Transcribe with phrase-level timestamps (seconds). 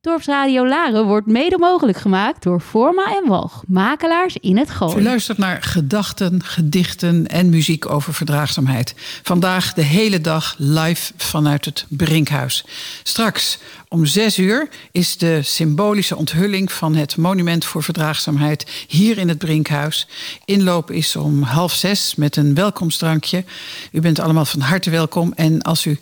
[0.00, 5.02] Dorpsradio Laren wordt mede mogelijk gemaakt door Forma en Walg, makelaars in het U Gooi.
[5.02, 8.94] luistert naar gedachten, gedichten en muziek over verdraagzaamheid.
[9.22, 12.64] Vandaag de hele dag live vanuit het Brinkhuis.
[13.02, 13.58] Straks
[13.88, 19.38] om zes uur is de symbolische onthulling van het Monument voor Verdraagzaamheid hier in het
[19.38, 20.08] Brinkhuis.
[20.44, 23.44] Inloop is om half zes met een welkomstdrankje.
[23.92, 25.32] U bent allemaal van harte welkom.
[25.36, 25.98] En als u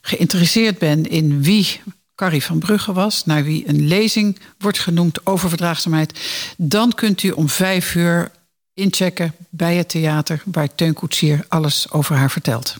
[0.00, 1.80] geïnteresseerd bent in wie
[2.16, 6.20] Carrie van Brugge was, naar wie een lezing wordt genoemd over verdraagzaamheid,
[6.56, 8.30] dan kunt u om vijf uur
[8.74, 12.76] inchecken bij het theater waar Teun Koetsier alles over haar vertelt.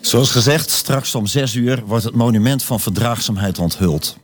[0.00, 4.16] Zoals gezegd, straks om 6 uur wordt het monument van verdraagzaamheid onthuld.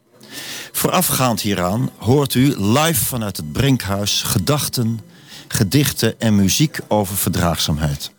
[0.73, 5.01] Voorafgaand hieraan hoort u live vanuit het Brinkhuis gedachten,
[5.49, 8.11] gedichten en muziek over verdraagzaamheid.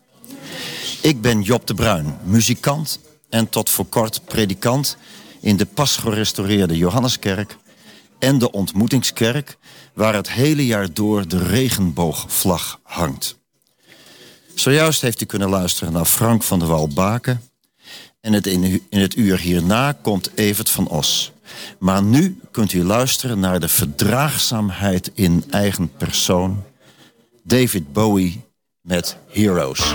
[1.02, 3.00] Ik ben Job de Bruin, muzikant
[3.30, 4.98] en tot voor kort predikant
[5.42, 7.58] in de pas gerestaureerde Johanneskerk
[8.20, 9.58] en de ontmoetingskerk
[9.94, 13.38] waar het hele jaar door de regenboogvlag hangt.
[14.56, 17.42] Zojuist heeft u kunnen luisteren naar Frank van der Wal-Baken.
[18.22, 21.32] En het in het uur hierna komt Evert van Os.
[21.80, 26.64] Maar nu kunt u luisteren naar de verdraagzaamheid in eigen persoon.
[27.44, 28.44] David Bowie
[28.82, 29.94] met Heroes.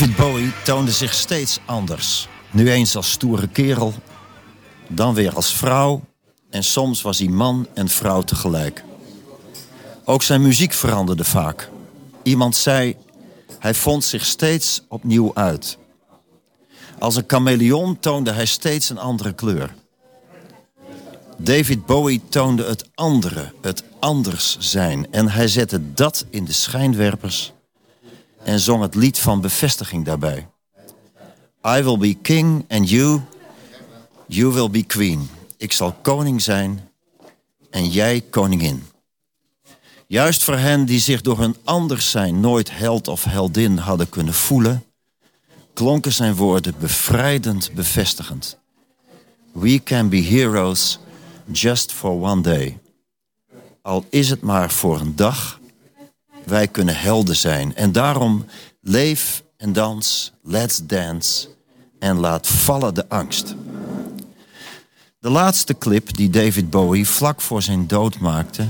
[0.00, 2.28] David Bowie toonde zich steeds anders.
[2.50, 3.94] Nu eens als stoere kerel,
[4.88, 6.00] dan weer als vrouw
[6.50, 8.84] en soms was hij man en vrouw tegelijk.
[10.04, 11.70] Ook zijn muziek veranderde vaak.
[12.22, 12.96] Iemand zei:
[13.58, 15.78] Hij vond zich steeds opnieuw uit.
[16.98, 19.74] Als een chameleon toonde hij steeds een andere kleur.
[21.36, 25.12] David Bowie toonde het andere, het anders zijn.
[25.12, 27.52] En hij zette dat in de schijnwerpers
[28.44, 30.48] en zong het lied van bevestiging daarbij.
[31.66, 33.20] I will be king and you,
[34.26, 35.28] you will be queen.
[35.56, 36.88] Ik zal koning zijn
[37.70, 38.82] en jij koningin.
[40.06, 44.34] Juist voor hen die zich door hun anders zijn nooit held of heldin hadden kunnen
[44.34, 44.84] voelen,
[45.72, 48.58] klonken zijn woorden bevrijdend bevestigend.
[49.52, 50.98] We can be heroes
[51.52, 52.78] just for one day.
[53.82, 55.59] Al is het maar voor een dag,
[56.44, 57.76] wij kunnen helden zijn.
[57.76, 58.44] En daarom
[58.80, 61.48] leef en dans, let's dance
[61.98, 63.54] en laat vallen de angst.
[65.18, 68.68] De laatste clip die David Bowie vlak voor zijn dood maakte,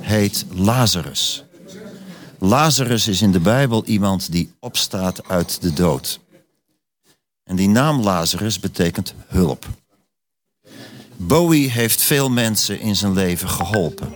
[0.00, 1.44] heet Lazarus.
[2.38, 6.20] Lazarus is in de Bijbel iemand die opstaat uit de dood.
[7.44, 9.66] En die naam Lazarus betekent hulp.
[11.16, 14.12] Bowie heeft veel mensen in zijn leven geholpen.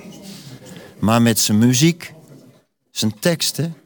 [0.99, 2.12] Maar met zijn muziek,
[2.99, 3.77] zijn teksten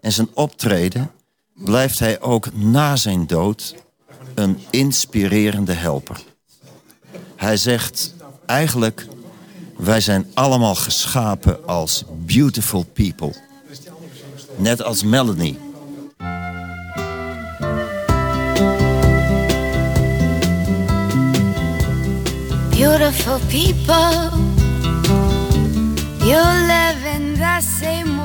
[0.00, 1.10] en zijn optreden
[1.54, 3.74] blijft hij ook na zijn dood
[4.34, 6.20] een inspirerende helper.
[7.36, 8.14] Hij zegt
[8.46, 9.06] eigenlijk,
[9.76, 13.34] wij zijn allemaal geschapen als beautiful people.
[14.56, 15.58] Net als Melanie.
[22.70, 24.30] Beautiful people,
[26.18, 28.17] you live in the same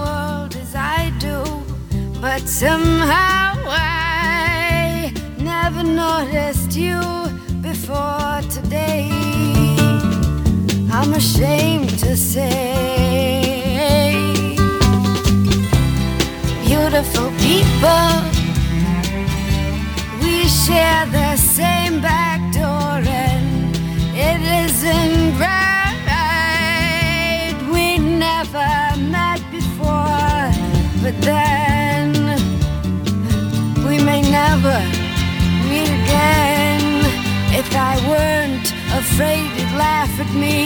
[2.23, 7.01] but somehow I never noticed you
[7.61, 9.09] before today.
[10.89, 12.55] I'm ashamed to say,
[16.65, 18.07] beautiful people,
[20.21, 23.75] we share the same back door and
[24.15, 25.97] it isn't right.
[27.69, 28.71] We never
[29.11, 30.53] met before,
[31.03, 31.52] but may
[34.47, 34.79] never
[35.69, 36.83] meet again.
[37.61, 38.67] If I weren't
[39.01, 40.57] afraid you'd laugh at me,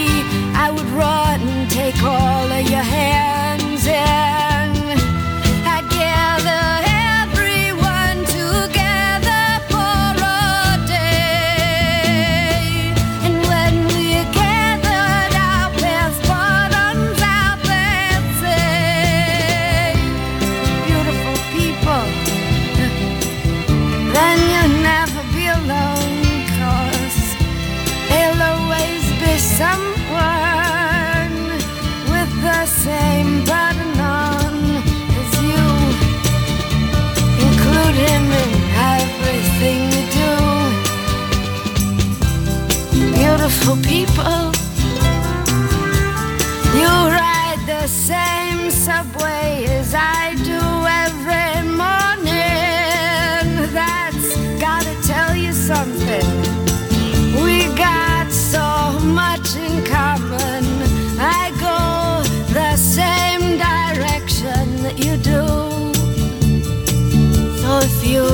[0.65, 4.56] I would run and take all of your hands and
[43.67, 44.53] Beautiful people.
[46.79, 50.61] You ride the same subway as I do
[51.03, 52.37] every morning.
[53.73, 56.25] That's gotta tell you something.
[57.43, 60.63] We got so much in common.
[61.19, 62.23] I go
[62.53, 65.43] the same direction that you do.
[67.61, 68.25] So if you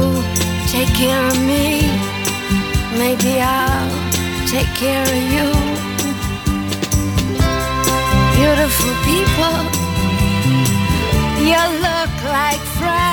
[0.67, 1.89] take care of me,
[2.99, 3.92] maybe I'll
[4.53, 5.83] take care of you
[8.35, 9.57] beautiful people.
[11.49, 13.12] You look like friends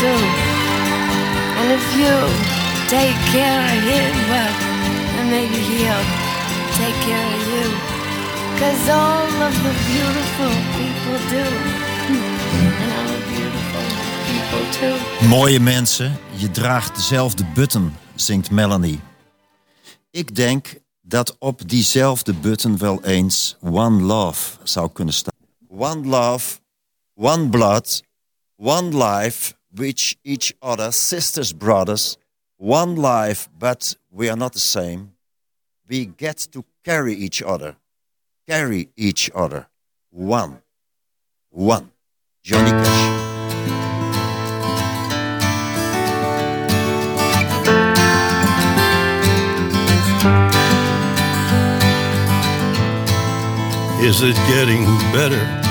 [0.00, 0.20] too.
[1.60, 2.14] And if you
[2.88, 4.54] take care of him, well,
[5.14, 6.06] then maybe he'll
[6.80, 7.66] take care of you.
[8.60, 11.44] Cause all of the beautiful people do.
[12.82, 13.86] And I'm a beautiful
[14.28, 15.26] people too.
[15.28, 19.00] Mooie mensen, je draagt dezelfde button, zingt Melanie.
[20.10, 25.34] Ik denk dat op diezelfde button wel eens One Love zou kunnen staan.
[25.68, 26.58] One love,
[27.14, 28.02] one blood,
[28.56, 32.16] one life, which each other, sisters, brothers.
[32.56, 35.12] One life, but we are not the same.
[35.88, 37.76] We get to carry each other.
[38.46, 39.68] Carry each other.
[40.10, 40.62] One.
[41.50, 41.92] One.
[42.42, 43.20] Johnny Cash.
[54.02, 55.69] Is it getting better?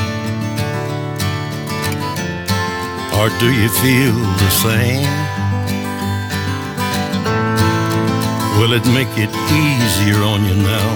[3.17, 5.07] Or do you feel the same?
[8.59, 10.87] Will it make it easier on you now?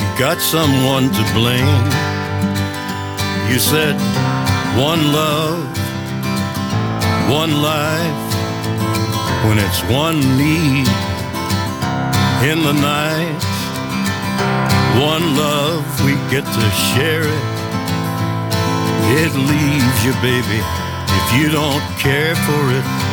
[0.00, 1.86] You got someone to blame.
[3.50, 3.96] You said
[4.78, 5.64] one love,
[7.28, 8.26] one life,
[9.46, 10.88] when it's one need
[12.50, 13.42] in the night.
[15.00, 17.55] One love, we get to share it.
[19.08, 20.60] It leaves you, baby,
[21.18, 23.06] if you don't care for it.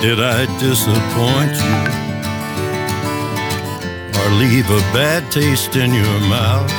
[0.00, 2.06] Did I disappoint you?
[4.20, 6.70] Or leave a bad taste in your mouth?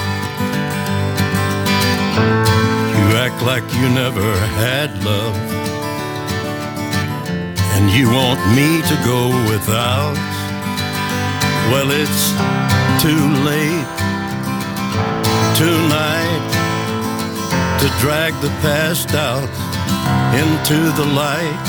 [2.98, 5.67] You act like you never had love.
[7.78, 10.18] And you want me to go without.
[11.70, 12.34] Well, it's
[13.04, 13.88] too late
[15.56, 16.48] tonight
[17.80, 19.48] to drag the past out
[20.42, 21.62] into the light.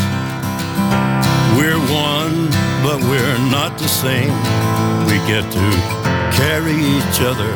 [1.58, 2.48] We're one,
[2.82, 4.32] but we're not the same.
[5.08, 5.66] We get to
[6.32, 7.52] carry each other,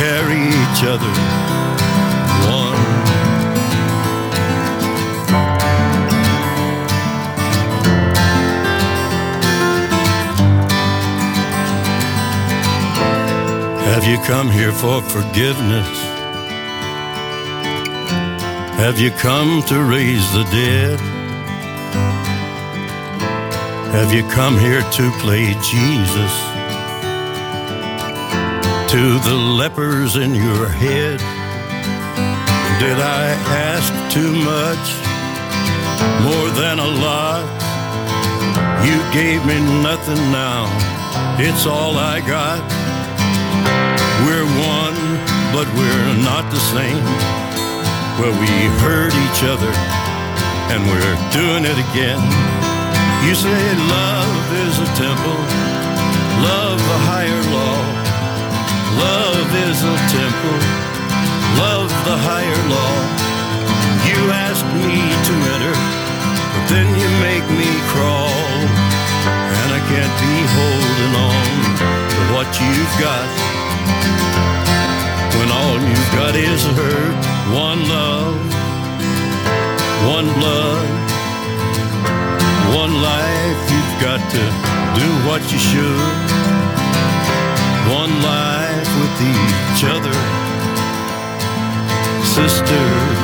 [0.00, 1.67] carry each other.
[13.98, 15.98] Have you come here for forgiveness?
[18.78, 21.00] Have you come to raise the dead?
[23.90, 26.32] Have you come here to play Jesus?
[28.92, 31.18] To the lepers in your head?
[32.78, 34.86] Did I ask too much?
[36.22, 37.42] More than a lot?
[38.86, 40.68] You gave me nothing now.
[41.40, 42.77] It's all I got.
[44.26, 44.98] We're one,
[45.54, 47.04] but we're not the same.
[48.18, 48.50] Well, we
[48.82, 49.70] hurt each other,
[50.74, 52.18] and we're doing it again.
[53.22, 55.38] You say love is a temple,
[56.42, 57.78] love a higher law.
[58.98, 60.58] Love is a temple,
[61.62, 62.96] love the higher law.
[64.08, 64.98] You ask me
[65.28, 65.76] to enter,
[66.54, 68.34] but then you make me crawl.
[69.30, 71.46] And I can't be holding on
[72.10, 73.57] to what you've got.
[76.12, 78.36] You've is hurt, one love,
[80.16, 80.88] one blood,
[82.74, 84.44] one life, you've got to
[84.98, 86.28] do what you should.
[87.88, 90.18] One life with each other,
[92.36, 93.18] sisters,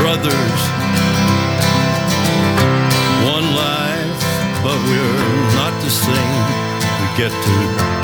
[0.00, 0.60] brothers.
[3.24, 4.22] One life,
[4.64, 6.44] but we're not the same.
[7.00, 7.56] We get to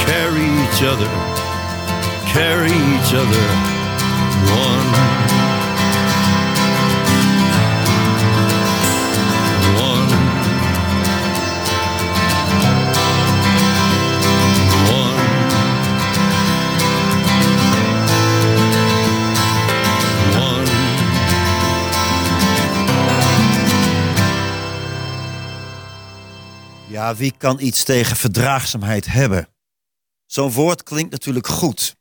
[0.06, 1.10] carry each other,
[2.32, 3.46] carry each other.
[4.52, 4.88] One.
[26.90, 29.48] Ja, wie kan iets tegen verdraagzaamheid hebben?
[30.26, 31.97] Zo'n woord klinkt natuurlijk goed.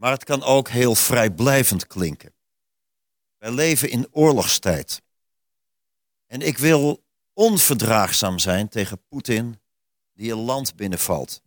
[0.00, 2.34] Maar het kan ook heel vrijblijvend klinken.
[3.38, 5.02] Wij leven in oorlogstijd.
[6.26, 9.60] En ik wil onverdraagzaam zijn tegen Poetin
[10.12, 11.42] die een land binnenvalt.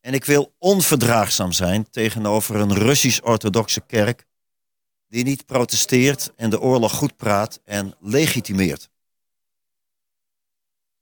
[0.00, 4.26] En ik wil onverdraagzaam zijn tegenover een Russisch-orthodoxe kerk
[5.08, 8.90] die niet protesteert en de oorlog goed praat en legitimeert.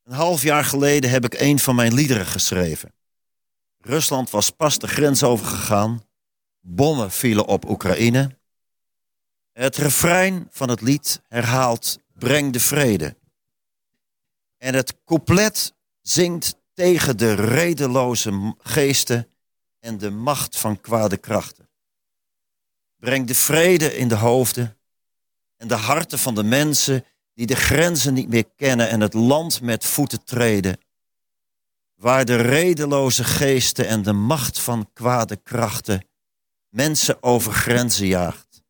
[0.05, 2.95] Een half jaar geleden heb ik een van mijn liederen geschreven.
[3.79, 6.09] Rusland was pas de grens overgegaan.
[6.61, 8.39] Bommen vielen op Oekraïne.
[9.53, 13.17] Het refrein van het lied herhaalt breng de vrede.
[14.59, 19.29] En het couplet zingt tegen de redeloze geesten
[19.79, 21.69] en de macht van kwade krachten.
[22.97, 24.77] Breng de vrede in de hoofden
[25.57, 29.61] en de harten van de mensen die de grenzen niet meer kennen en het land
[29.61, 30.79] met voeten treden.
[31.95, 36.09] Waar de redeloze geesten en de macht van kwade krachten
[36.71, 38.63] mensen over grenzen jaagt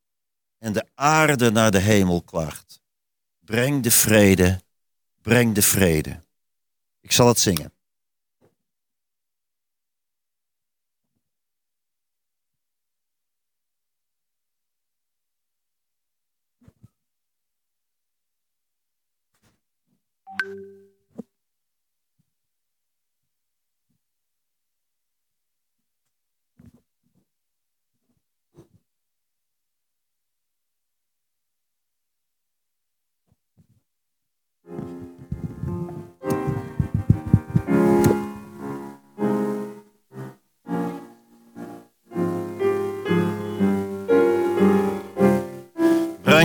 [0.59, 2.81] en de aarde naar de hemel klaagt.
[3.39, 4.61] Breng de vrede,
[5.23, 6.21] breng de vrede.
[7.01, 7.73] Ik zal het zingen.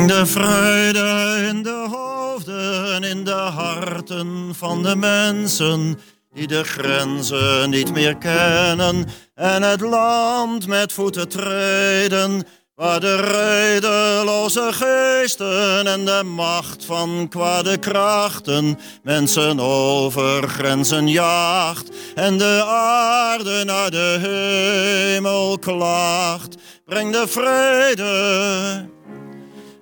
[0.05, 5.99] Breng de vrede in de hoofden, in de harten van de mensen
[6.33, 12.43] die de grenzen niet meer kennen en het land met voeten treden.
[12.75, 22.37] Waar de redeloze geesten en de macht van kwade krachten mensen over grenzen jaagt en
[22.37, 26.55] de aarde naar de hemel klaagt.
[26.85, 28.93] Breng de vrede,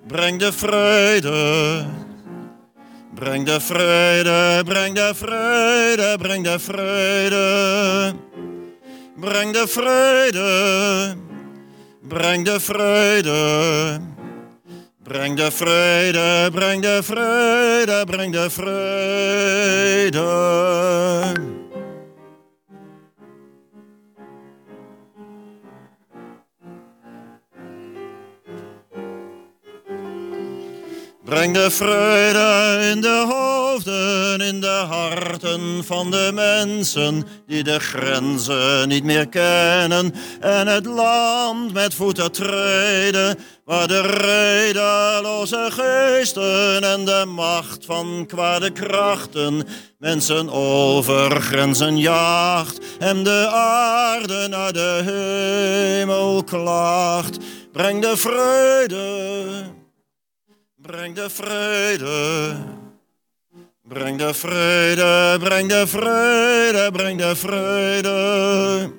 [0.04, 1.84] Breng de vrede.
[3.14, 8.12] Breng de vrede, breng de vrede, breng de vrede.
[9.16, 11.16] Breng de vrede.
[12.02, 14.00] Breng de vrede.
[15.04, 20.24] Breng de vrede, breng de vrede, breng de vrede.
[31.24, 38.88] Breng de vrede in de hoofden, in de harten van de mensen die de grenzen
[38.88, 47.24] niet meer kennen en het land met voeten treden, waar de redeloze geesten en de
[47.26, 49.66] macht van kwade krachten
[49.98, 57.38] mensen over grenzen jaagt en de aarde naar de hemel klaagt.
[57.72, 59.73] Breng de vrede.
[60.84, 62.56] Breng de vrede.
[63.88, 68.90] Breng de vrede, breng de vrede, breng de vrede.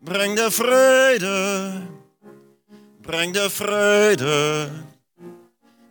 [0.00, 1.72] Breng de vrede.
[3.02, 4.70] Breng de vrede.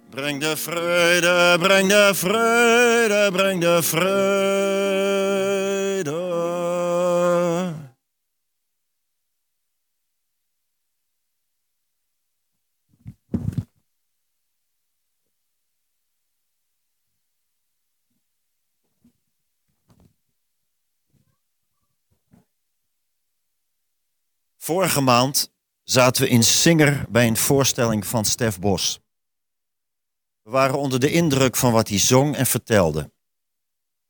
[0.09, 4.75] Breng de vrede, breng de vrede, breng de vrede.
[24.65, 25.51] Vorige maand
[25.83, 28.99] zaten we in Singer bij een voorstelling van Stef Bos.
[30.41, 33.11] We waren onder de indruk van wat hij zong en vertelde.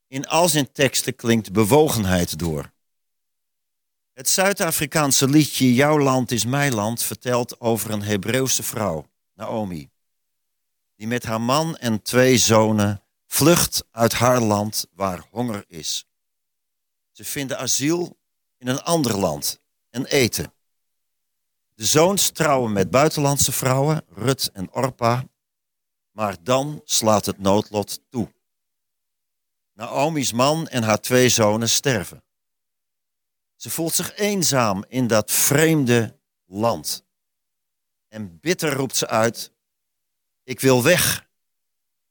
[0.07, 2.71] In al zijn teksten klinkt bewogenheid door.
[4.13, 9.89] Het Zuid-Afrikaanse liedje Jouw land is mijn land vertelt over een Hebreeuwse vrouw, Naomi,
[10.95, 16.05] die met haar man en twee zonen vlucht uit haar land waar honger is.
[17.11, 18.17] Ze vinden asiel
[18.57, 19.63] in een ander land
[19.95, 20.53] en eten.
[21.73, 25.27] De zoons trouwen met buitenlandse vrouwen, Rut en Orpa,
[26.11, 28.33] maar dan slaat het noodlot toe.
[29.73, 32.23] Naomi's man en haar twee zonen sterven.
[33.55, 37.05] Ze voelt zich eenzaam in dat vreemde land.
[38.07, 39.51] En bitter roept ze uit:
[40.43, 41.27] Ik wil weg.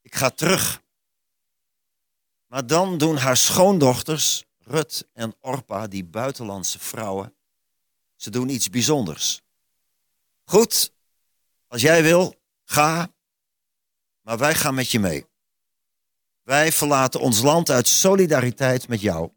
[0.01, 0.81] Ik ga terug.
[2.47, 7.35] Maar dan doen haar schoondochters, Rut en Orpa, die buitenlandse vrouwen,
[8.25, 9.41] ze doen iets bijzonders.
[10.43, 10.91] Goed,
[11.67, 13.11] als jij wil, ga,
[14.21, 15.25] maar wij gaan met je mee.
[16.43, 19.31] Wij verlaten ons land uit solidariteit met jou.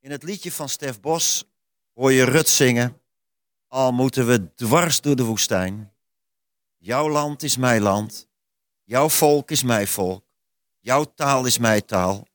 [0.00, 1.44] In het liedje van Stef Bos
[1.92, 3.00] hoor je Rut zingen.
[3.68, 5.92] Al moeten we dwars door de woestijn.
[6.78, 8.28] Jouw land is mijn land.
[8.84, 10.24] Jouw volk is mijn volk.
[10.80, 12.26] Jouw taal is mijn taal.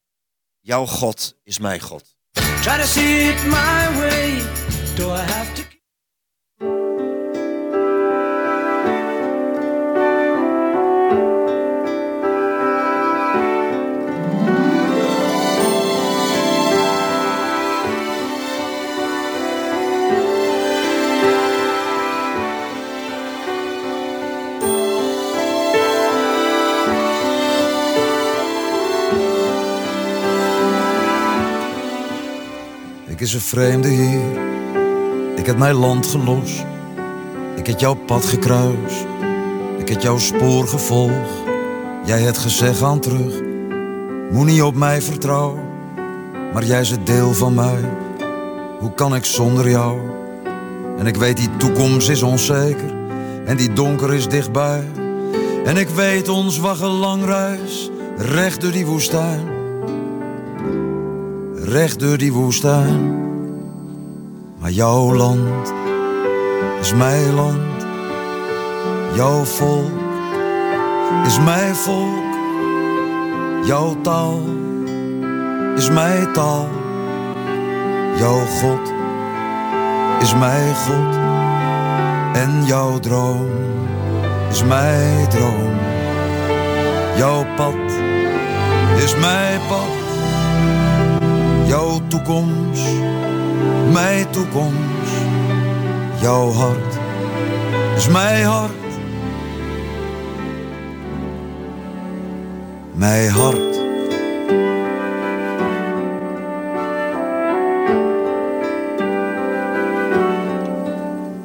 [0.60, 2.16] Jouw God is mijn God.
[2.32, 4.79] To see my way.
[33.20, 34.49] Ik is een vreemde hier.
[35.50, 36.66] Ik heb mijn land gelost.
[37.56, 39.06] Ik heb jouw pad gekruist.
[39.78, 41.44] Ik heb jouw spoor gevolgd.
[42.06, 43.42] Jij hebt gezegd aan terug.
[44.32, 45.60] Moet niet op mij vertrouwen.
[46.54, 47.80] Maar jij is het deel van mij.
[48.80, 49.98] Hoe kan ik zonder jou?
[50.98, 52.94] En ik weet die toekomst is onzeker.
[53.46, 54.84] En die donker is dichtbij.
[55.66, 57.90] En ik weet ons wacht een lang reis.
[58.18, 59.48] Recht door die woestijn.
[61.56, 63.29] Recht door die woestijn.
[64.60, 65.74] Maar jouw land
[66.80, 67.86] is mijn land.
[69.16, 70.00] Jouw volk
[71.26, 72.28] is mijn volk.
[73.66, 74.40] Jouw taal
[75.76, 76.68] is mijn taal.
[78.18, 78.94] Jouw God
[80.22, 81.16] is mijn God.
[82.34, 83.48] En jouw droom
[84.50, 85.80] is mijn droom.
[87.18, 87.92] Jouw pad
[89.04, 89.98] is mijn pad.
[91.68, 92.88] Jouw toekomst,
[93.92, 95.12] mijn toekomst.
[96.22, 96.98] Jouw hart
[97.96, 98.72] is mijn hart.
[102.94, 103.80] Mijn hart.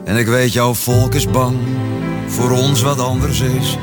[0.05, 1.57] En ik weet, jouw volk is bang
[2.27, 3.77] voor ons wat anders is.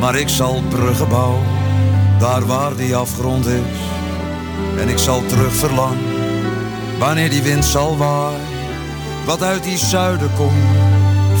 [0.00, 1.42] Maar ik zal bruggen bouwen,
[2.18, 3.78] daar waar die afgrond is.
[4.80, 6.15] En ik zal terug verlangen,
[6.98, 8.40] wanneer die wind zal waaien.
[9.24, 10.76] Wat uit die zuiden komt,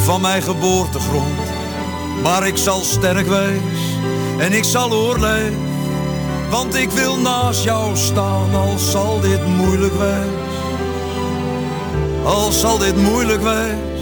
[0.04, 1.38] van mijn geboortegrond.
[2.22, 3.98] Maar ik zal sterk wees,
[4.38, 5.74] en ik zal oorleven.
[6.50, 10.44] Want ik wil naast jou staan, al zal dit moeilijk wees.
[12.24, 13.96] Al zal dit moeilijk wees.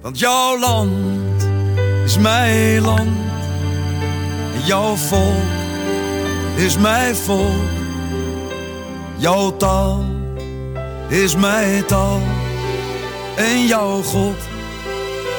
[0.00, 1.48] Want jouw land
[2.04, 3.16] is mijn land.
[4.54, 5.34] En jouw volk
[6.56, 7.77] is mijn volk.
[9.18, 10.04] Jouw taal
[11.08, 12.20] is mijn taal.
[13.36, 14.36] En jouw God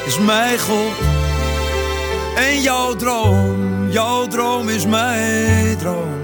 [0.05, 0.93] is mijn God.
[2.35, 6.21] En jouw droom, jouw droom is mijn droom.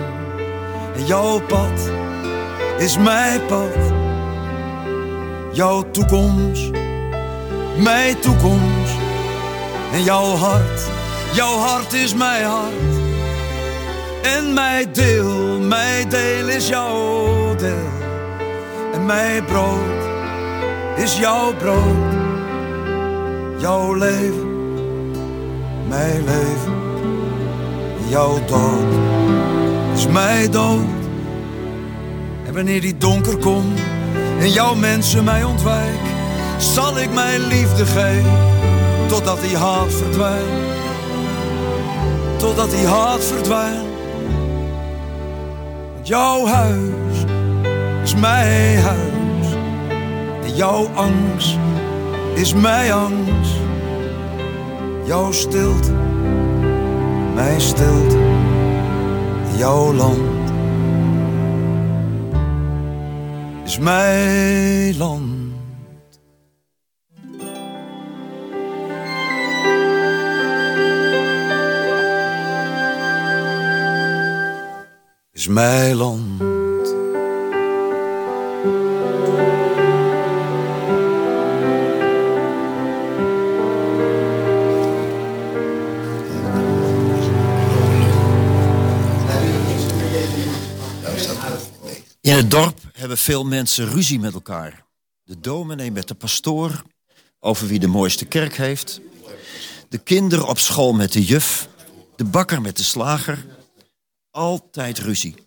[0.96, 1.92] En jouw pad
[2.78, 3.94] is mijn pad.
[5.52, 6.72] Jouw toekomst
[7.78, 8.94] mijn toekomst.
[9.92, 10.82] En jouw hart,
[11.34, 12.95] jouw hart is mijn hart.
[14.26, 17.90] En mijn deel, mijn deel is jouw deel.
[18.94, 20.04] En mijn brood
[20.96, 22.14] is jouw brood.
[23.58, 24.50] Jouw leven,
[25.88, 26.74] mijn leven.
[28.00, 28.94] En jouw dood
[29.96, 30.86] is mijn dood.
[32.46, 33.80] En wanneer die donker komt
[34.40, 36.14] en jouw mensen mij ontwijken
[36.58, 38.38] zal ik mijn liefde geven
[39.08, 40.64] totdat die haat verdwijnt.
[42.38, 43.95] Totdat die haat verdwijnt.
[46.06, 47.24] Jouw huis
[48.04, 49.48] is mijn huis.
[50.56, 51.58] Jouw angst
[52.34, 53.54] is mijn angst.
[55.06, 55.92] Jouw stilte,
[57.34, 58.18] mijn stilte.
[59.58, 60.50] Jouw land
[63.64, 65.25] is mijn land.
[75.56, 76.42] Is mijn land.
[92.22, 94.86] In het dorp hebben veel mensen ruzie met elkaar.
[95.24, 96.84] De dominee met de pastoor
[97.40, 99.02] over wie de mooiste kerk heeft.
[99.90, 101.68] De kinderen op school met de juf.
[102.16, 103.46] De bakker met de slager
[104.32, 105.45] altijd ruzie.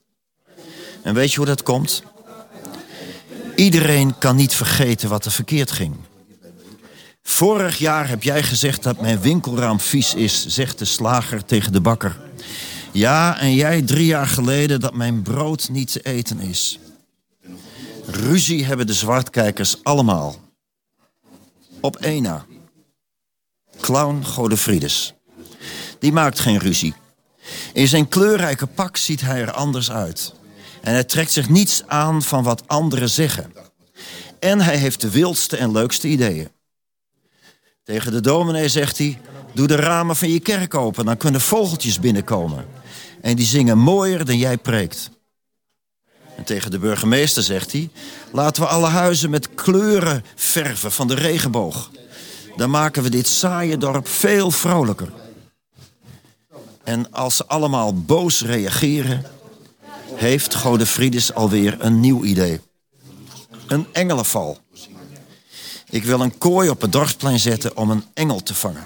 [1.09, 2.03] En weet je hoe dat komt?
[3.57, 5.95] Iedereen kan niet vergeten wat er verkeerd ging.
[7.23, 11.81] Vorig jaar heb jij gezegd dat mijn winkelraam vies is, zegt de slager tegen de
[11.81, 12.21] bakker.
[12.93, 16.79] Ja, en jij drie jaar geleden dat mijn brood niet te eten is.
[18.07, 20.37] Ruzie hebben de zwartkijkers allemaal.
[21.81, 22.45] Op één na.
[23.81, 25.15] Clown Godefrides.
[25.99, 26.95] Die maakt geen ruzie.
[27.73, 30.37] In zijn kleurrijke pak ziet hij er anders uit.
[30.83, 33.53] En hij trekt zich niets aan van wat anderen zeggen.
[34.41, 36.49] En hij heeft de wildste en leukste ideeën.
[37.85, 39.21] Tegen de dominee zegt hij:
[39.53, 42.67] Doe de ramen van je kerk open, dan kunnen vogeltjes binnenkomen.
[43.21, 45.11] En die zingen mooier dan jij preekt.
[46.37, 47.91] En tegen de burgemeester zegt hij:
[48.33, 51.91] Laten we alle huizen met kleuren verven van de regenboog.
[52.57, 55.13] Dan maken we dit saaie dorp veel vrolijker.
[56.85, 59.25] En als ze allemaal boos reageren,
[60.15, 62.61] heeft Godefriedis alweer een nieuw idee.
[63.67, 64.59] Een engelenval.
[65.91, 68.85] Ik wil een kooi op het dorpsplein zetten om een engel te vangen.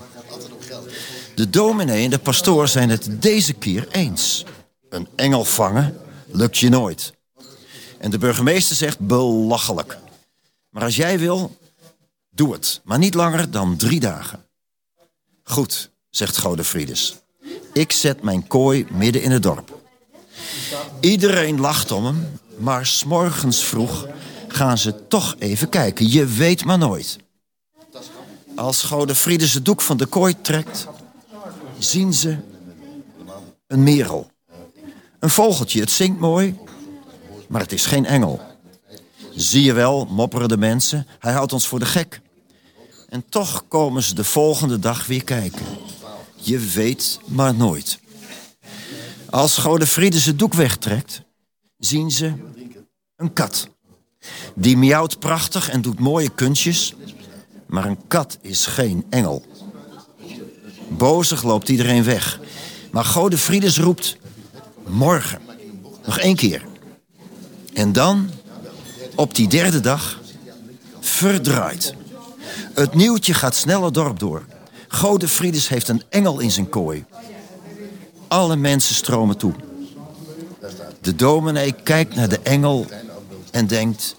[1.34, 4.44] De dominee en de pastoor zijn het deze keer eens.
[4.88, 7.12] Een engel vangen lukt je nooit.
[7.98, 9.98] En de burgemeester zegt belachelijk.
[10.70, 11.56] Maar als jij wil,
[12.30, 12.80] doe het.
[12.84, 14.44] Maar niet langer dan drie dagen.
[15.42, 17.16] Goed, zegt Godefriedes.
[17.72, 19.81] Ik zet mijn kooi midden in het dorp.
[21.00, 24.06] Iedereen lacht om hem, maar s'morgens vroeg
[24.48, 26.10] gaan ze toch even kijken.
[26.10, 27.18] Je weet maar nooit.
[28.56, 30.86] Als Godefriedes het doek van de kooi trekt,
[31.78, 32.36] zien ze
[33.66, 34.30] een merel.
[35.18, 36.58] Een vogeltje, het zingt mooi,
[37.48, 38.40] maar het is geen engel.
[39.34, 42.20] Zie je wel, mopperen de mensen, hij houdt ons voor de gek.
[43.08, 45.66] En toch komen ze de volgende dag weer kijken.
[46.34, 47.98] Je weet maar nooit.
[49.32, 51.22] Als Godefriede zijn doek wegtrekt,
[51.78, 52.32] zien ze
[53.16, 53.68] een kat.
[54.54, 56.94] Die miauwt prachtig en doet mooie kunstjes,
[57.66, 59.44] maar een kat is geen engel.
[60.88, 62.40] Bozig loopt iedereen weg.
[62.90, 64.16] Maar Godefriedes roept,
[64.86, 65.40] morgen,
[66.04, 66.64] nog één keer.
[67.72, 68.30] En dan,
[69.14, 70.20] op die derde dag,
[71.00, 71.94] verdraait.
[72.74, 74.44] Het nieuwtje gaat snel het dorp door.
[74.88, 77.04] Godefriedes heeft een engel in zijn kooi.
[78.32, 79.54] Alle mensen stromen toe.
[81.00, 82.86] De dominee kijkt naar de engel
[83.50, 84.14] en denkt...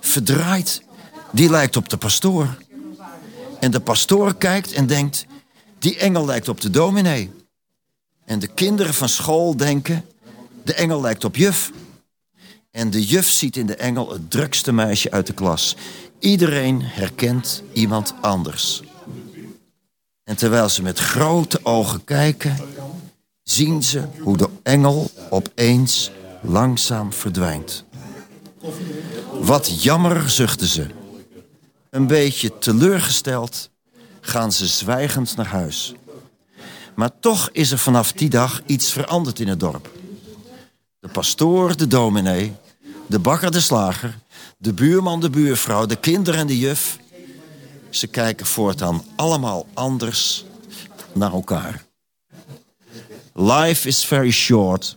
[0.00, 0.82] verdraait,
[1.32, 2.56] die lijkt op de pastoor.
[3.60, 5.26] En de pastoor kijkt en denkt...
[5.78, 7.30] die engel lijkt op de dominee.
[8.24, 10.04] En de kinderen van school denken...
[10.64, 11.72] de engel lijkt op juf.
[12.70, 15.76] En de juf ziet in de engel het drukste meisje uit de klas.
[16.18, 18.82] Iedereen herkent iemand anders.
[20.24, 22.56] En terwijl ze met grote ogen kijken,
[23.48, 26.10] zien ze hoe de engel opeens
[26.42, 27.84] langzaam verdwijnt.
[29.40, 30.86] Wat jammer, zuchten ze.
[31.90, 33.70] Een beetje teleurgesteld
[34.20, 35.94] gaan ze zwijgend naar huis.
[36.94, 39.90] Maar toch is er vanaf die dag iets veranderd in het dorp.
[41.00, 42.52] De pastoor, de dominee,
[43.06, 44.18] de bakker, de slager,
[44.58, 46.98] de buurman, de buurvrouw, de kinderen en de juf.
[47.90, 50.44] Ze kijken voortaan allemaal anders
[51.12, 51.85] naar elkaar.
[53.38, 54.96] Life is very short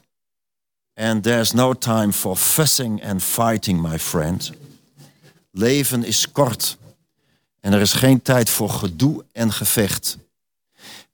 [0.93, 4.51] and there's no time for fussing and fighting, my friend.
[5.51, 6.77] Leven is kort
[7.59, 10.17] en er is geen tijd voor gedoe en gevecht.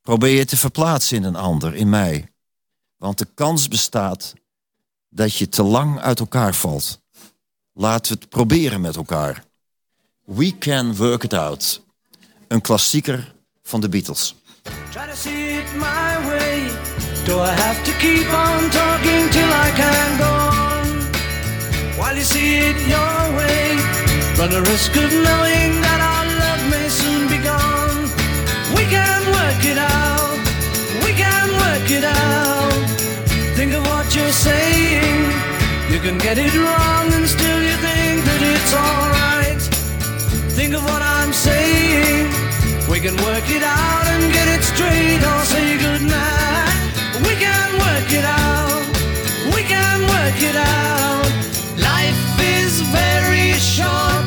[0.02, 2.32] Probeer je te verplaatsen in een ander, in mij.
[2.98, 4.34] Want de kans bestaat
[5.10, 7.00] dat je te lang uit elkaar valt.
[7.74, 9.44] Laten we het proberen met elkaar.
[10.24, 11.82] We Can Work It Out.
[12.48, 14.36] Een klassieker van de Beatles.
[17.26, 20.86] Do I have to keep on talking till I can go on?
[21.98, 23.66] While you see it your way,
[24.38, 28.14] run the risk of knowing that our love may soon be gone.
[28.78, 30.38] We can work it out.
[31.02, 32.86] We can work it out.
[33.58, 35.26] Think of what you're saying.
[35.90, 39.62] You can get it wrong and still you think that it's alright.
[40.54, 42.30] Think of what I'm saying.
[42.88, 46.55] We can work it out and get it straight or say goodnight.
[48.06, 48.86] Work it out.
[49.56, 51.26] We can work it out.
[51.76, 54.26] Life is very short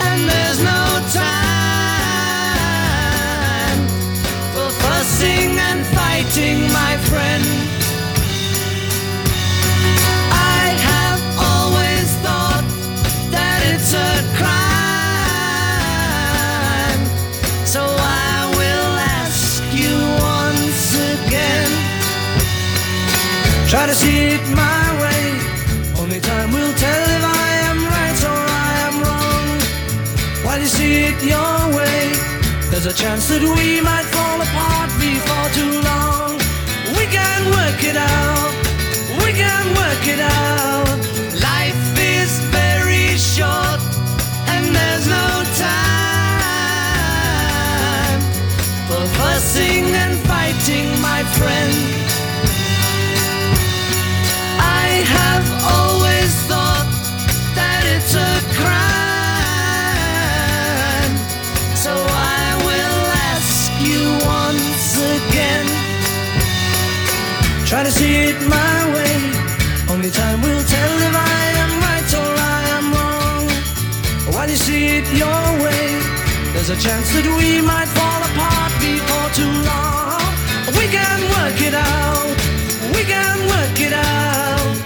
[0.00, 0.91] and there's no
[23.72, 25.22] Try to see it my way.
[25.98, 29.46] Only time will tell if I am right or I am wrong.
[30.44, 32.12] While you see it your way,
[32.70, 36.36] there's a chance that we might fall apart before too long.
[36.98, 38.52] We can work it out.
[39.24, 40.91] We can work it out.
[76.72, 80.22] A chance that we might fall apart before too long.
[80.78, 82.36] We can work it out.
[82.94, 84.76] We can work it out.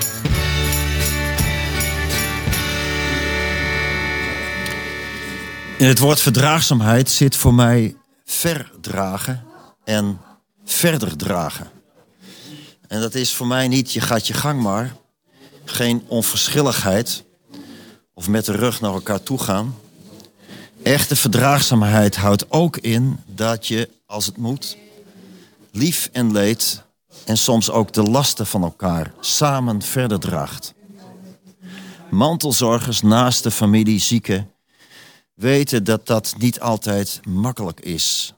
[5.79, 9.44] In het woord verdraagzaamheid zit voor mij verdragen
[9.85, 10.20] en
[10.64, 11.70] verder dragen.
[12.88, 14.96] En dat is voor mij niet je gaat je gang maar,
[15.64, 17.25] geen onverschilligheid
[18.14, 19.75] of met de rug naar elkaar toe gaan.
[20.87, 24.77] Echte verdraagzaamheid houdt ook in dat je, als het moet,
[25.70, 26.83] lief en leed
[27.25, 30.75] en soms ook de lasten van elkaar samen verder draagt.
[32.11, 34.51] Mantelzorgers naast de familie, zieken,
[35.35, 38.35] weten dat dat niet altijd makkelijk is.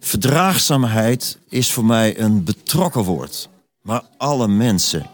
[0.00, 3.48] Verdraagzaamheid is voor mij een betrokken woord.
[3.80, 5.10] Maar alle mensen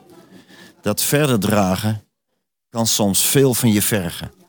[0.83, 2.05] dat verder dragen
[2.69, 4.40] kan soms veel van je vergen.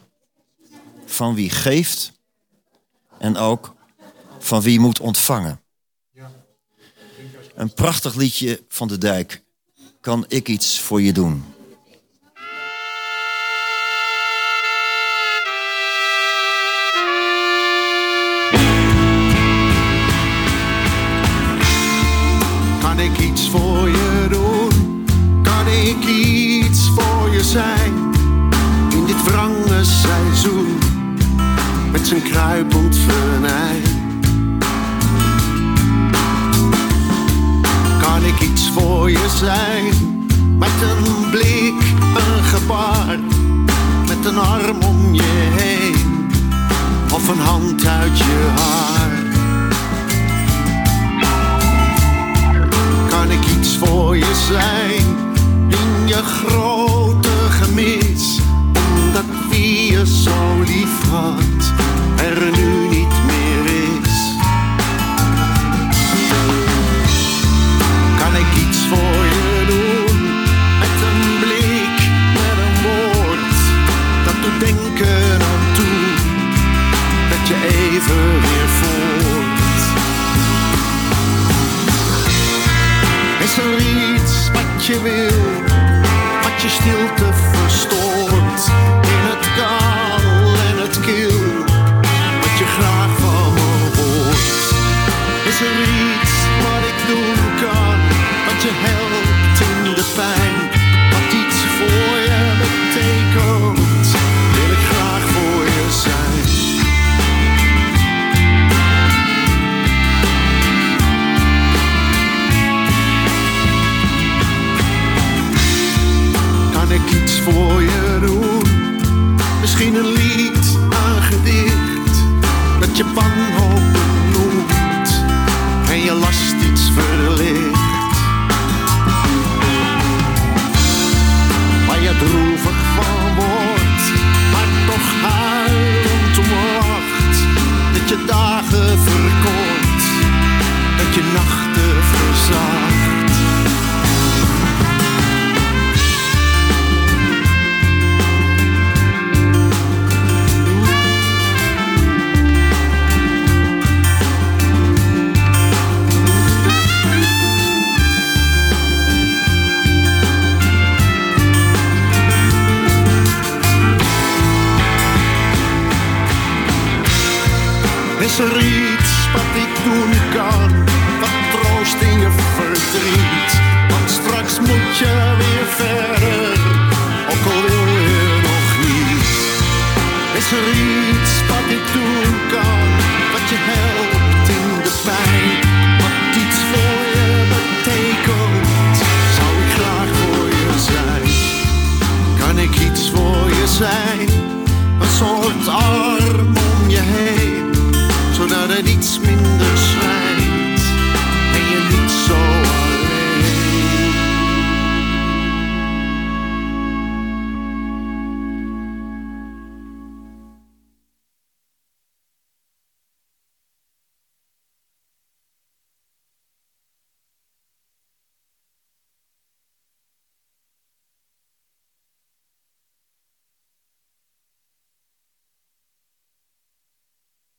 [1.12, 2.12] Van wie geeft
[3.18, 3.76] en ook
[4.40, 5.62] van wie moet ontvangen.
[7.56, 9.44] Een prachtig liedje van de dijk.
[10.02, 11.44] Kan ik iets voor je doen?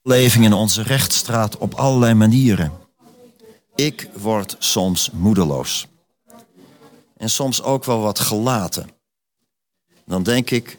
[0.03, 2.73] Leving in onze rechtsstraat op allerlei manieren.
[3.75, 5.87] Ik word soms moedeloos.
[7.17, 8.91] En soms ook wel wat gelaten.
[10.07, 10.79] Dan denk ik,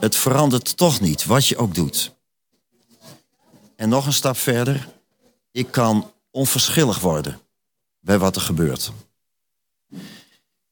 [0.00, 2.14] het verandert toch niet, wat je ook doet.
[3.76, 4.88] En nog een stap verder,
[5.50, 7.40] ik kan onverschillig worden
[8.00, 8.92] bij wat er gebeurt.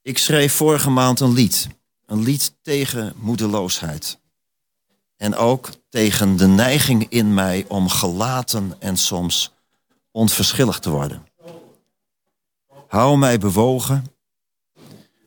[0.03, 1.68] Ik schreef vorige maand een lied.
[2.07, 4.20] Een lied tegen moedeloosheid.
[5.21, 9.53] En ook tegen de neiging in mij om gelaten en soms
[10.11, 11.27] onverschillig te worden.
[12.87, 14.05] Hou mij bewogen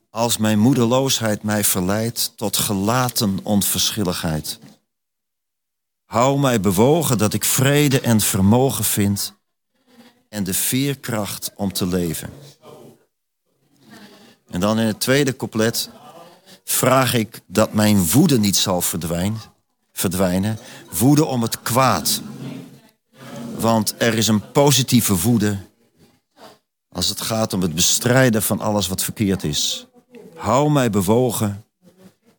[0.09, 4.59] als mijn moedeloosheid mij verleidt tot gelaten onverschilligheid.
[6.05, 9.33] Hou mij bewogen dat ik vrede en vermogen vind
[10.29, 12.33] en de veerkracht om te leven.
[14.49, 15.89] En dan in het tweede couplet
[16.63, 19.52] vraag ik dat mijn woede niet zal verdwijnen,
[20.09, 20.59] verdwijnen.
[20.97, 22.21] Woede om het kwaad.
[23.57, 25.57] Want er is een positieve woede
[26.89, 29.85] als het gaat om het bestrijden van alles wat verkeerd is.
[30.35, 31.65] Hou mij bewogen.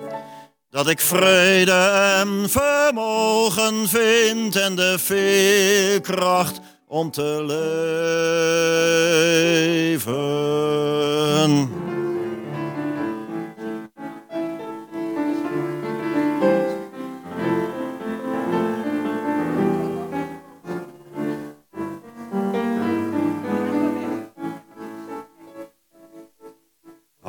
[0.70, 1.72] dat ik vrede
[2.20, 7.44] en vermogen vind en de veerkracht om te
[11.46, 11.91] leven.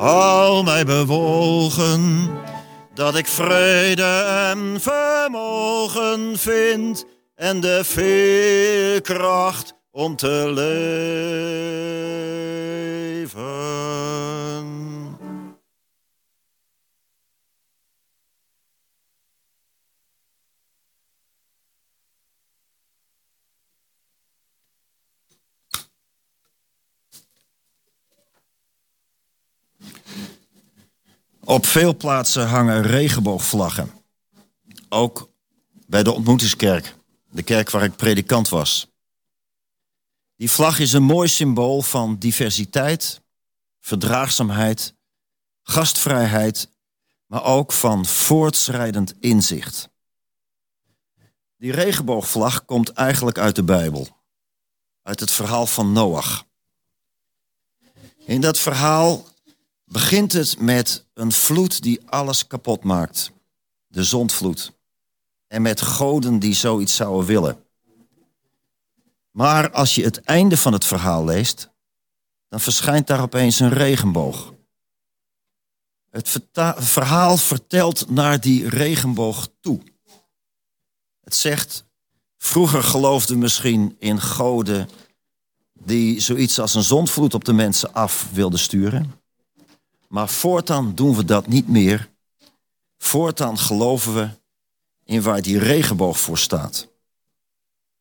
[0.03, 2.29] Hou mij bewogen,
[2.93, 10.51] dat ik vrede en vermogen vind en de veerkracht om te
[13.23, 13.43] leven.
[31.45, 33.91] Op veel plaatsen hangen regenboogvlaggen.
[34.89, 35.29] Ook
[35.87, 36.95] bij de ontmoetingskerk,
[37.29, 38.87] de kerk waar ik predikant was.
[40.35, 43.21] Die vlag is een mooi symbool van diversiteit,
[43.79, 44.95] verdraagzaamheid,
[45.63, 46.69] gastvrijheid,
[47.25, 49.89] maar ook van voortschrijdend inzicht.
[51.57, 54.07] Die regenboogvlag komt eigenlijk uit de Bijbel,
[55.01, 56.45] uit het verhaal van Noach.
[58.25, 59.31] In dat verhaal
[59.93, 63.31] begint het met een vloed die alles kapot maakt.
[63.87, 64.71] De zondvloed.
[65.47, 67.65] En met goden die zoiets zouden willen.
[69.31, 71.69] Maar als je het einde van het verhaal leest,
[72.49, 74.53] dan verschijnt daar opeens een regenboog.
[76.09, 76.39] Het
[76.77, 79.81] verhaal vertelt naar die regenboog toe.
[81.23, 81.85] Het zegt,
[82.37, 84.89] vroeger geloofden misschien in goden
[85.73, 89.22] die zoiets als een zondvloed op de mensen af wilden sturen.
[90.13, 92.09] Maar voortaan doen we dat niet meer.
[92.97, 94.29] Voortaan geloven we
[95.03, 96.87] in waar die regenboog voor staat.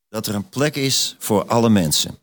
[0.09, 2.19] Dat er een plek is voor alle mensen.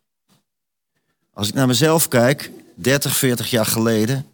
[1.33, 4.27] Als ik naar mezelf kijk, 30, 40 jaar geleden,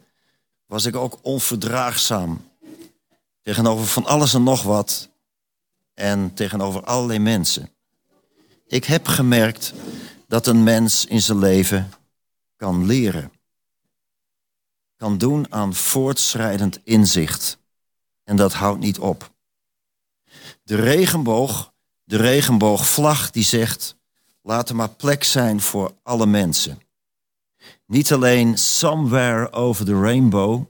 [0.65, 2.49] was ik ook onverdraagzaam.
[3.41, 5.09] Tegenover van alles en nog wat.
[5.93, 7.69] En tegenover allerlei mensen.
[8.67, 9.73] Ik heb gemerkt
[10.27, 11.91] dat een mens in zijn leven
[12.55, 13.31] kan leren
[14.95, 17.57] kan doen aan voortschrijdend inzicht.
[18.23, 19.33] En dat houdt niet op.
[20.63, 21.73] De regenboog,
[22.03, 23.95] de regenboogvlag die zegt,
[24.41, 26.81] laat er maar plek zijn voor alle mensen.
[27.85, 30.65] Niet alleen somewhere over the rainbow,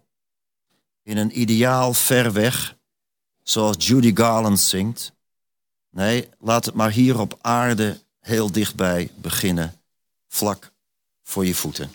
[1.03, 2.77] in een ideaal ver weg,
[3.43, 5.13] zoals Judy Garland zingt.
[5.89, 9.81] Nee, laat het maar hier op aarde heel dichtbij beginnen,
[10.27, 10.71] vlak
[11.23, 11.91] voor je voeten.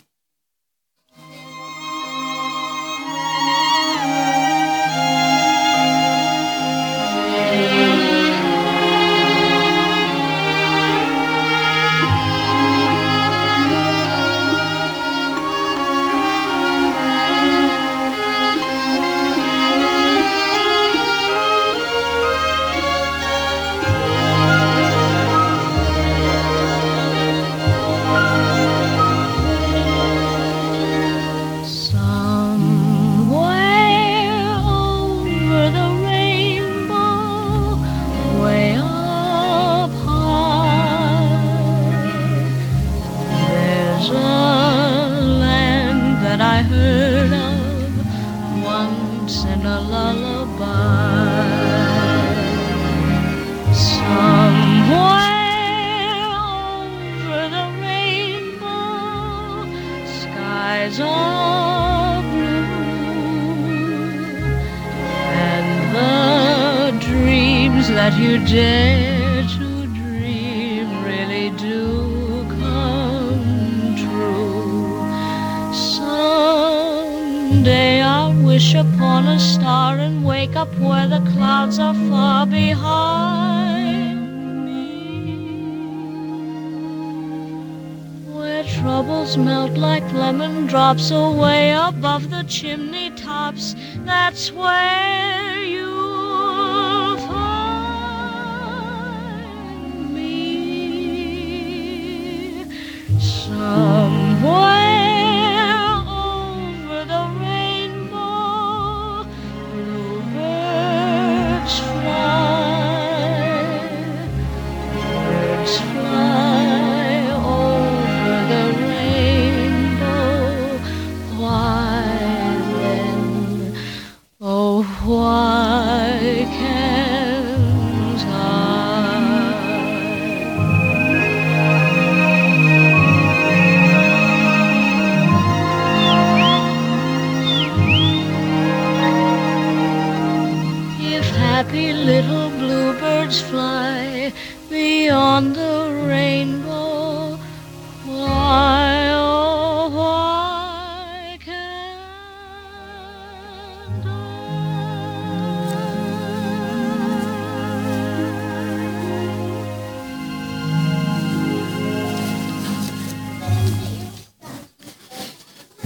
[92.51, 93.75] Chimney tops.
[94.03, 94.90] That's where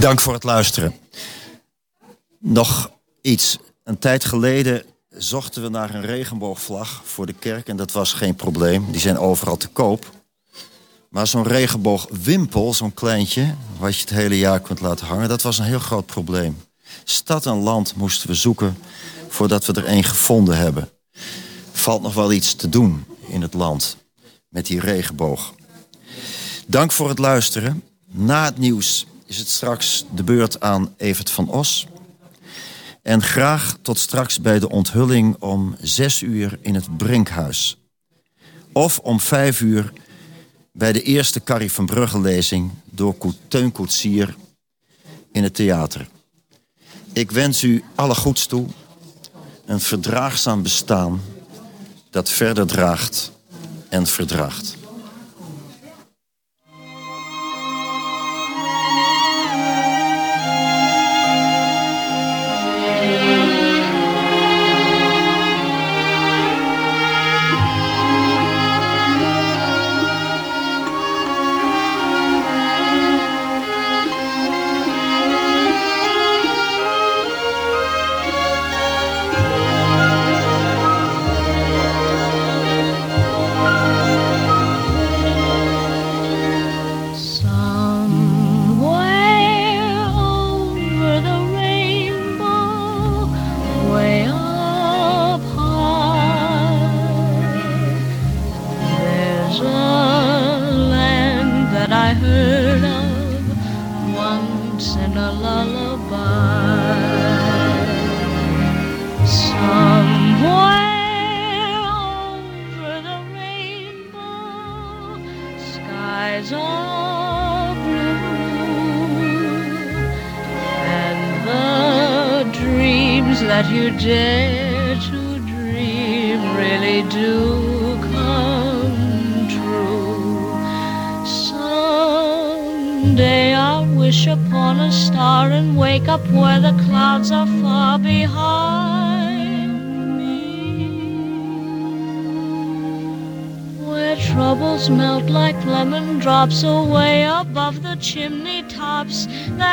[0.05, 0.95] Dank voor het luisteren.
[2.39, 2.91] Nog
[3.21, 3.57] iets.
[3.83, 8.35] Een tijd geleden zochten we naar een regenboogvlag voor de kerk en dat was geen
[8.35, 8.91] probleem.
[8.91, 10.11] Die zijn overal te koop.
[11.09, 15.57] Maar zo'n regenboogwimpel, zo'n kleintje, wat je het hele jaar kunt laten hangen, dat was
[15.57, 16.57] een heel groot probleem.
[17.03, 18.77] Stad en land moesten we zoeken
[19.27, 20.89] voordat we er één gevonden hebben.
[21.71, 23.97] Valt nog wel iets te doen in het land
[24.49, 25.53] met die regenboog.
[26.67, 27.83] Dank voor het luisteren.
[28.11, 31.87] Na het nieuws is het straks de beurt aan Evert van Os.
[33.01, 37.77] En graag tot straks bij de onthulling om zes uur in het Brinkhuis.
[38.71, 39.93] Of om vijf uur
[40.71, 43.15] bij de eerste Carrie van Brugge lezing door
[43.47, 44.35] Teun Koetsier
[45.31, 46.07] in het theater.
[47.13, 48.67] Ik wens u alle goeds toe.
[49.65, 51.21] Een verdraagzaam bestaan
[52.09, 53.31] dat verder draagt
[53.89, 54.75] en verdraagt.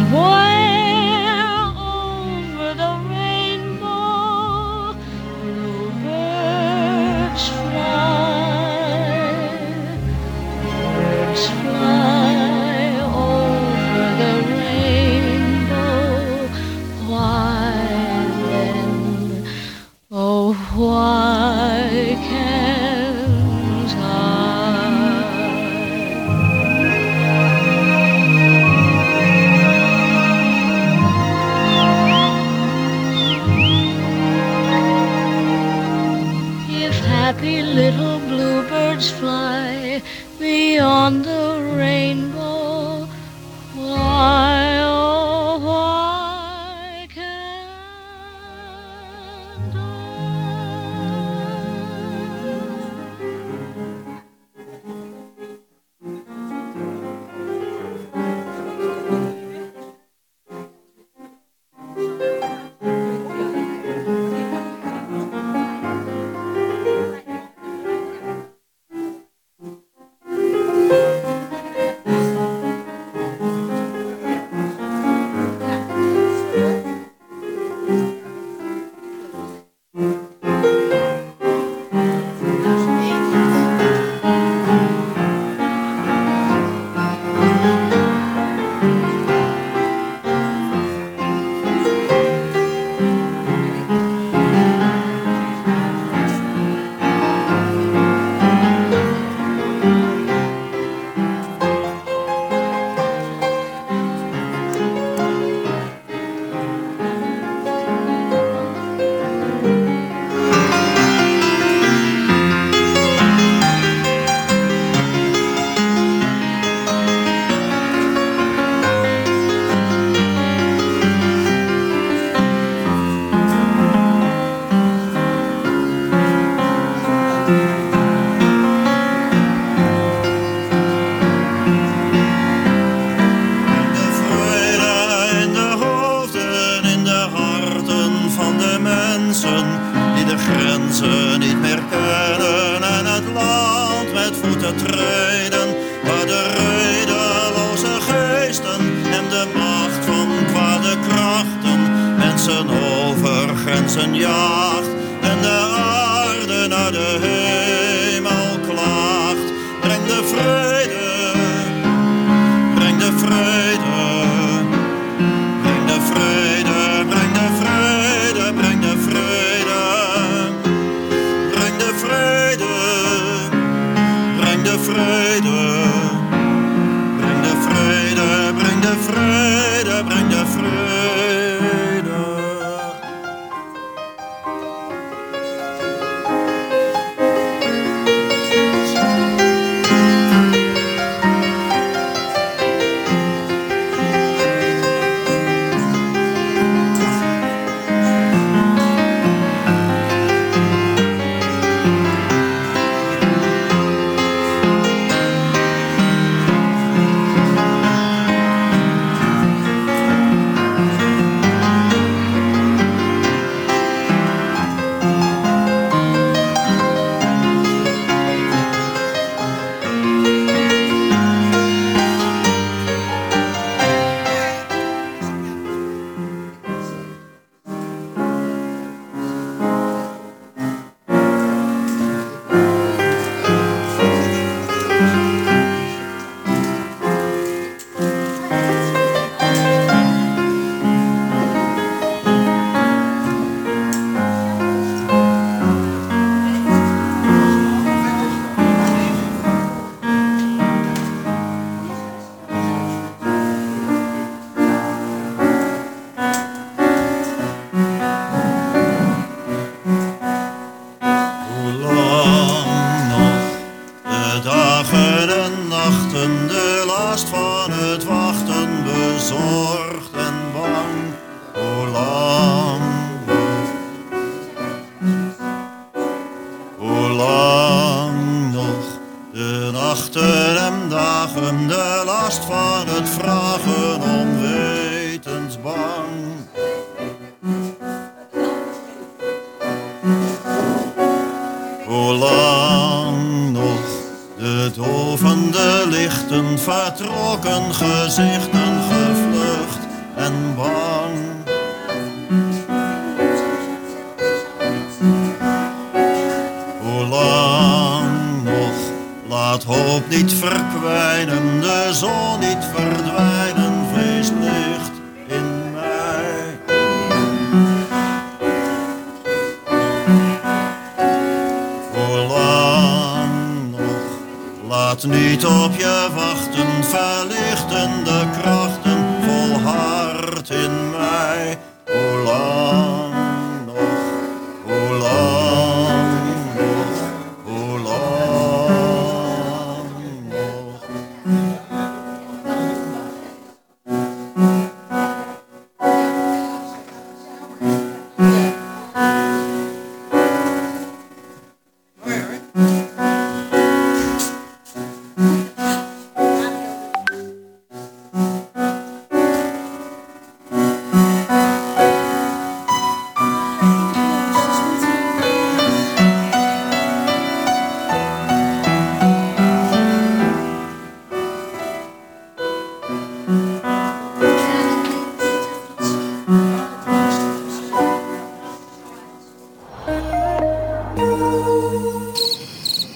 [296.63, 298.82] vertrokken gezichten,